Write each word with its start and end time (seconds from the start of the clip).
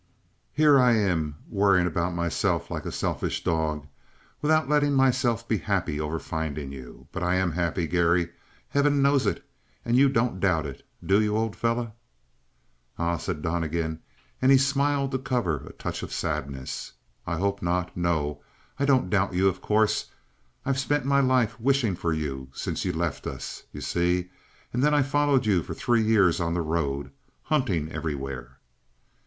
Here 0.51 0.79
I 0.79 0.93
am 0.93 1.35
worrying 1.47 1.85
about 1.85 2.15
myself 2.15 2.71
like 2.71 2.87
a 2.87 2.91
selfish 2.91 3.43
dog 3.43 3.85
without 4.41 4.67
letting 4.67 4.93
myself 4.95 5.47
be 5.47 5.59
happy 5.59 5.99
over 6.01 6.17
finding 6.17 6.71
you. 6.71 7.05
But 7.11 7.21
I 7.21 7.35
am 7.35 7.51
happy, 7.51 7.85
Garry. 7.85 8.29
Heaven 8.69 9.03
knows 9.03 9.27
it. 9.27 9.45
And 9.85 9.95
you 9.95 10.09
don't 10.09 10.39
doubt 10.39 10.65
it, 10.65 10.81
do 11.05 11.21
you, 11.21 11.37
old 11.37 11.55
fellow?" 11.55 11.93
"Ah," 12.97 13.17
said 13.17 13.43
Donnegan, 13.43 13.99
and 14.41 14.51
he 14.51 14.57
smiled 14.57 15.11
to 15.11 15.19
cover 15.19 15.57
a 15.67 15.73
touch 15.73 16.01
of 16.01 16.11
sadness. 16.11 16.93
"I 17.27 17.37
hope 17.37 17.61
not. 17.61 17.95
No, 17.95 18.41
I 18.79 18.85
don't 18.85 19.07
doubt 19.11 19.35
you, 19.35 19.47
of 19.47 19.61
course. 19.61 20.09
I've 20.65 20.79
spent 20.79 21.05
my 21.05 21.19
life 21.19 21.59
wishing 21.61 21.95
for 21.95 22.11
you 22.11 22.49
since 22.55 22.83
you 22.85 22.91
left 22.91 23.27
us, 23.27 23.65
you 23.71 23.81
see. 23.81 24.31
And 24.73 24.81
then 24.83 24.95
I 24.95 25.03
followed 25.03 25.45
you 25.45 25.61
for 25.61 25.75
three 25.75 26.01
years 26.01 26.39
on 26.39 26.55
the 26.55 26.61
road, 26.63 27.11
hunting 27.43 27.91
everywhere." 27.91 28.57